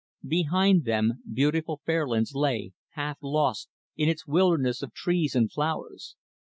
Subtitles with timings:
[0.27, 6.15] Behind them, beautiful Fairlands lay, half lost, in its wilderness of trees and flowers.